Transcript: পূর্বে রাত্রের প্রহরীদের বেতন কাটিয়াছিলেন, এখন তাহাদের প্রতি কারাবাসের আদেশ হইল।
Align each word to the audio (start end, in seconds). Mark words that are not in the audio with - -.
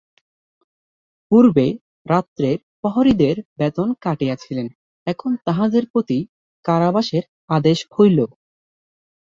পূর্বে 1.31 1.67
রাত্রের 2.05 2.57
প্রহরীদের 2.79 3.35
বেতন 3.59 3.87
কাটিয়াছিলেন, 4.03 4.67
এখন 5.07 5.31
তাহাদের 5.45 5.83
প্রতি 5.91 6.19
কারাবাসের 6.65 7.23
আদেশ 7.49 7.79
হইল। 7.95 8.19